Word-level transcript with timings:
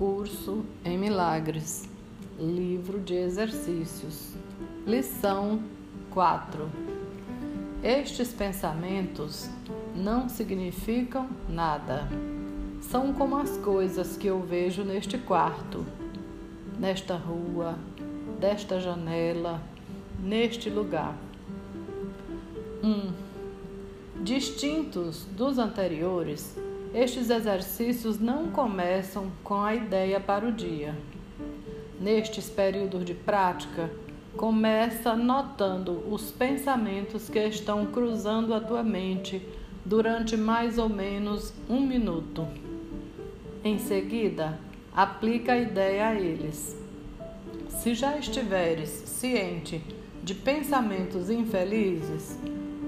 Curso 0.00 0.64
em 0.82 0.96
Milagres, 0.96 1.86
Livro 2.38 2.98
de 3.00 3.12
Exercícios, 3.12 4.32
Lição 4.86 5.60
4. 6.08 6.70
Estes 7.84 8.32
pensamentos 8.32 9.50
não 9.94 10.26
significam 10.26 11.28
nada. 11.46 12.08
São 12.80 13.12
como 13.12 13.36
as 13.36 13.58
coisas 13.58 14.16
que 14.16 14.26
eu 14.26 14.40
vejo 14.40 14.84
neste 14.84 15.18
quarto, 15.18 15.84
nesta 16.78 17.14
rua, 17.14 17.78
desta 18.40 18.80
janela, 18.80 19.60
neste 20.18 20.70
lugar. 20.70 21.14
1. 22.82 22.88
Um, 22.88 23.12
distintos 24.24 25.26
dos 25.36 25.58
anteriores, 25.58 26.56
estes 26.92 27.30
exercícios 27.30 28.18
não 28.18 28.48
começam 28.48 29.30
com 29.44 29.62
a 29.62 29.74
ideia 29.74 30.18
para 30.18 30.46
o 30.46 30.52
dia. 30.52 30.94
Nestes 32.00 32.50
períodos 32.50 33.04
de 33.04 33.14
prática, 33.14 33.90
começa 34.36 35.14
notando 35.14 36.02
os 36.10 36.32
pensamentos 36.32 37.28
que 37.28 37.38
estão 37.38 37.86
cruzando 37.86 38.54
a 38.54 38.60
tua 38.60 38.82
mente 38.82 39.40
durante 39.84 40.36
mais 40.36 40.78
ou 40.78 40.88
menos 40.88 41.52
um 41.68 41.80
minuto. 41.80 42.46
Em 43.62 43.78
seguida, 43.78 44.58
aplica 44.94 45.52
a 45.52 45.58
ideia 45.58 46.08
a 46.08 46.14
eles. 46.14 46.76
Se 47.68 47.94
já 47.94 48.18
estiveres 48.18 48.88
ciente 48.88 49.80
de 50.22 50.34
pensamentos 50.34 51.30
infelizes, 51.30 52.38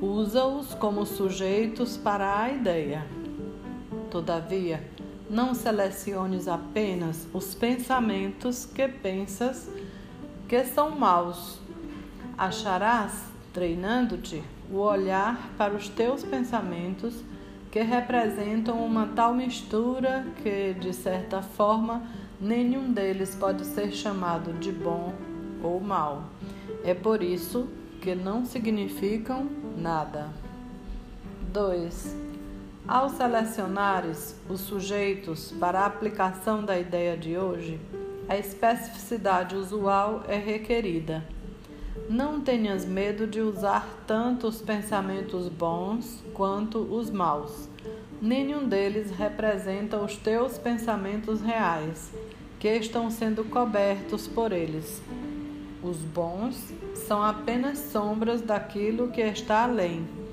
usa-os 0.00 0.74
como 0.74 1.04
sujeitos 1.04 1.96
para 1.96 2.42
a 2.42 2.50
ideia. 2.50 3.04
Todavia, 4.10 4.82
não 5.28 5.54
seleciones 5.54 6.48
apenas 6.48 7.26
os 7.32 7.54
pensamentos 7.54 8.64
que 8.64 8.88
pensas 8.88 9.68
que 10.48 10.64
são 10.64 10.90
maus. 10.98 11.58
Acharás, 12.36 13.12
treinando-te, 13.52 14.42
o 14.70 14.78
olhar 14.78 15.50
para 15.58 15.74
os 15.74 15.88
teus 15.88 16.22
pensamentos 16.22 17.22
que 17.70 17.80
representam 17.80 18.82
uma 18.84 19.06
tal 19.08 19.34
mistura 19.34 20.26
que, 20.42 20.74
de 20.74 20.94
certa 20.94 21.42
forma, 21.42 22.02
nenhum 22.40 22.92
deles 22.92 23.34
pode 23.34 23.64
ser 23.66 23.92
chamado 23.92 24.52
de 24.54 24.72
bom 24.72 25.12
ou 25.62 25.80
mal. 25.80 26.24
É 26.82 26.94
por 26.94 27.22
isso 27.22 27.68
que 28.00 28.14
não 28.14 28.46
significam 28.46 29.48
nada. 29.76 30.28
2. 31.52 32.16
Ao 32.86 33.10
selecionares 33.10 34.34
os 34.48 34.60
sujeitos 34.60 35.52
para 35.52 35.80
a 35.80 35.86
aplicação 35.86 36.64
da 36.64 36.78
ideia 36.78 37.16
de 37.16 37.36
hoje, 37.36 37.80
a 38.28 38.36
especificidade 38.36 39.56
usual 39.56 40.22
é 40.28 40.36
requerida. 40.36 41.24
Não 42.08 42.40
tenhas 42.40 42.86
medo 42.86 43.26
de 43.26 43.40
usar 43.40 43.86
tanto 44.06 44.46
os 44.46 44.62
pensamentos 44.62 45.48
bons 45.48 46.22
quanto 46.32 46.78
os 46.78 47.10
maus. 47.10 47.68
Nenhum 48.22 48.66
deles 48.66 49.10
representa 49.10 49.98
os 49.98 50.16
teus 50.16 50.56
pensamentos 50.56 51.42
reais, 51.42 52.10
que 52.58 52.68
estão 52.68 53.10
sendo 53.10 53.44
cobertos 53.44 54.26
por 54.26 54.52
eles. 54.52 55.02
Os 55.82 55.98
bons 55.98 56.72
são 56.94 57.22
apenas 57.22 57.78
sombras 57.78 58.40
daquilo 58.40 59.08
que 59.10 59.20
está 59.20 59.64
além 59.64 60.27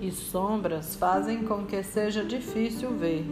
e 0.00 0.10
sombras 0.10 0.94
fazem 0.96 1.44
com 1.44 1.64
que 1.64 1.82
seja 1.82 2.24
difícil 2.24 2.90
ver. 2.96 3.24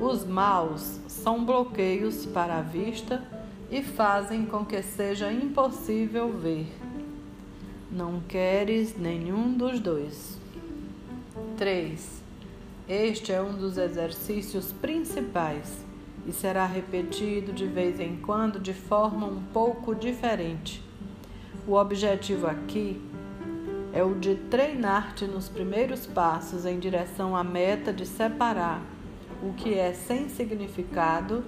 Os 0.00 0.24
maus 0.24 1.00
são 1.06 1.44
bloqueios 1.44 2.26
para 2.26 2.58
a 2.58 2.62
vista 2.62 3.22
e 3.70 3.82
fazem 3.82 4.44
com 4.44 4.64
que 4.64 4.82
seja 4.82 5.32
impossível 5.32 6.32
ver. 6.32 6.66
Não 7.90 8.20
queres 8.20 8.96
nenhum 8.98 9.52
dos 9.52 9.80
dois. 9.80 10.38
3. 11.56 12.22
Este 12.88 13.32
é 13.32 13.40
um 13.40 13.54
dos 13.54 13.78
exercícios 13.78 14.72
principais 14.72 15.84
e 16.26 16.32
será 16.32 16.66
repetido 16.66 17.52
de 17.52 17.66
vez 17.66 17.98
em 18.00 18.16
quando 18.16 18.58
de 18.58 18.74
forma 18.74 19.26
um 19.26 19.42
pouco 19.52 19.94
diferente. 19.94 20.82
O 21.66 21.74
objetivo 21.74 22.46
aqui 22.46 23.00
é 23.96 24.04
o 24.04 24.14
de 24.14 24.34
treinar-te 24.34 25.24
nos 25.24 25.48
primeiros 25.48 26.04
passos 26.04 26.66
em 26.66 26.78
direção 26.78 27.34
à 27.34 27.42
meta 27.42 27.94
de 27.94 28.04
separar 28.04 28.82
o 29.42 29.54
que 29.54 29.72
é 29.72 29.94
sem 29.94 30.28
significado 30.28 31.42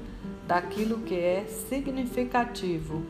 daquilo 0.46 1.00
que 1.00 1.14
é 1.14 1.44
significativo. 1.44 3.02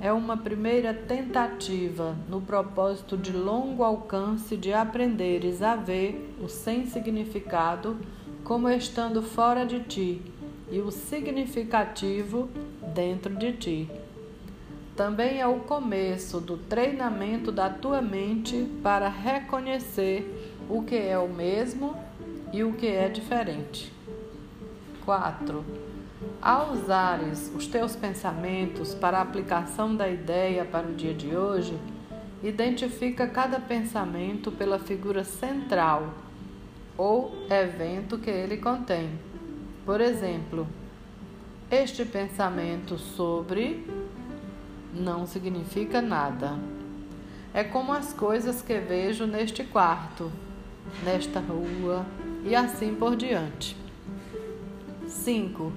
É 0.00 0.12
uma 0.12 0.36
primeira 0.36 0.94
tentativa 0.94 2.16
no 2.28 2.40
propósito 2.40 3.16
de 3.16 3.32
longo 3.32 3.82
alcance 3.82 4.56
de 4.56 4.72
aprenderes 4.72 5.60
a 5.60 5.74
ver 5.74 6.32
o 6.40 6.48
sem 6.48 6.86
significado 6.86 7.96
como 8.44 8.68
estando 8.68 9.24
fora 9.24 9.66
de 9.66 9.80
ti 9.80 10.22
e 10.70 10.78
o 10.78 10.92
significativo 10.92 12.48
dentro 12.94 13.34
de 13.34 13.52
ti 13.54 13.90
também 14.96 15.40
é 15.40 15.46
o 15.46 15.60
começo 15.60 16.40
do 16.40 16.56
treinamento 16.56 17.52
da 17.52 17.68
tua 17.68 18.00
mente 18.00 18.66
para 18.82 19.08
reconhecer 19.08 20.54
o 20.70 20.82
que 20.82 20.96
é 20.96 21.18
o 21.18 21.28
mesmo 21.28 21.94
e 22.50 22.64
o 22.64 22.72
que 22.72 22.86
é 22.86 23.08
diferente. 23.08 23.92
4. 25.04 25.62
Ao 26.40 26.72
usares 26.72 27.52
os 27.54 27.66
teus 27.66 27.94
pensamentos 27.94 28.94
para 28.94 29.18
a 29.18 29.22
aplicação 29.22 29.94
da 29.94 30.08
ideia 30.08 30.64
para 30.64 30.88
o 30.88 30.94
dia 30.94 31.12
de 31.12 31.36
hoje, 31.36 31.78
identifica 32.42 33.26
cada 33.26 33.60
pensamento 33.60 34.50
pela 34.50 34.78
figura 34.78 35.24
central 35.24 36.14
ou 36.96 37.34
evento 37.50 38.18
que 38.18 38.30
ele 38.30 38.56
contém. 38.56 39.10
Por 39.84 40.00
exemplo, 40.00 40.66
este 41.70 42.04
pensamento 42.04 42.96
sobre 42.96 43.84
não 44.96 45.26
significa 45.26 46.00
nada. 46.00 46.58
É 47.52 47.62
como 47.62 47.92
as 47.92 48.12
coisas 48.12 48.62
que 48.62 48.78
vejo 48.78 49.26
neste 49.26 49.64
quarto, 49.64 50.30
nesta 51.04 51.40
rua 51.40 52.04
e 52.44 52.54
assim 52.54 52.94
por 52.94 53.16
diante. 53.16 53.76
5. 55.06 55.72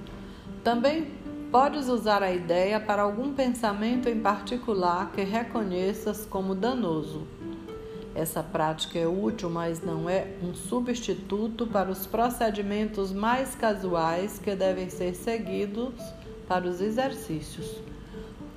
Também 0.62 1.10
podes 1.50 1.88
usar 1.88 2.22
a 2.22 2.32
ideia 2.32 2.78
para 2.78 3.02
algum 3.02 3.32
pensamento 3.32 4.08
em 4.08 4.20
particular 4.20 5.10
que 5.12 5.22
reconheças 5.22 6.26
como 6.26 6.54
danoso. 6.54 7.26
Essa 8.14 8.42
prática 8.42 8.98
é 8.98 9.06
útil, 9.06 9.48
mas 9.48 9.80
não 9.80 10.10
é 10.10 10.34
um 10.42 10.52
substituto 10.52 11.66
para 11.66 11.90
os 11.90 12.06
procedimentos 12.06 13.12
mais 13.12 13.54
casuais 13.54 14.38
que 14.38 14.54
devem 14.54 14.90
ser 14.90 15.14
seguidos 15.14 15.94
para 16.48 16.66
os 16.66 16.80
exercícios. 16.80 17.80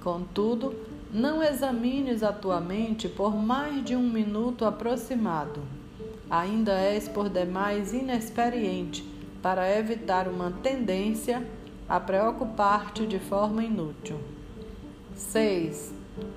Contudo, 0.03 0.75
não 1.13 1.41
examines 1.41 2.23
a 2.23 2.33
tua 2.33 2.59
mente 2.59 3.07
por 3.07 3.33
mais 3.33 3.85
de 3.85 3.95
um 3.95 4.03
minuto 4.03 4.65
aproximado. 4.65 5.61
Ainda 6.29 6.73
és 6.73 7.07
por 7.07 7.29
demais 7.29 7.93
inexperiente 7.93 9.01
para 9.41 9.77
evitar 9.77 10.27
uma 10.27 10.51
tendência 10.51 11.47
a 11.87 12.01
preocupar-te 12.01 13.07
de 13.07 13.17
forma 13.17 13.63
inútil. 13.63 14.19
6. 15.15 15.93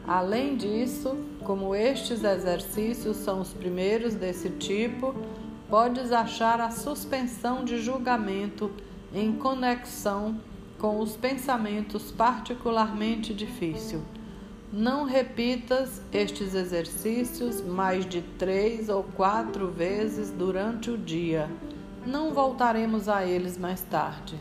Além 0.06 0.56
disso, 0.56 1.16
como 1.43 1.75
estes 1.75 2.22
exercícios 2.22 3.16
são 3.16 3.41
os 3.41 3.53
primeiros 3.53 4.15
desse 4.15 4.50
tipo, 4.50 5.12
podes 5.69 6.12
achar 6.12 6.60
a 6.60 6.71
suspensão 6.71 7.65
de 7.65 7.78
julgamento 7.78 8.71
em 9.13 9.33
conexão 9.33 10.36
com 10.78 11.01
os 11.01 11.17
pensamentos 11.17 12.11
particularmente 12.11 13.33
difícil. 13.33 14.03
Não 14.73 15.05
repitas 15.05 16.03
estes 16.13 16.55
exercícios 16.55 17.63
mais 17.63 18.05
de 18.05 18.21
três 18.21 18.89
ou 18.89 19.03
quatro 19.03 19.71
vezes 19.71 20.31
durante 20.31 20.91
o 20.91 20.99
dia. 20.99 21.49
Não 22.05 22.33
voltaremos 22.34 23.09
a 23.09 23.25
eles 23.25 23.57
mais 23.57 23.81
tarde. 23.83 24.37